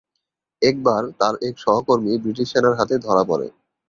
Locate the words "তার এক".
1.19-1.55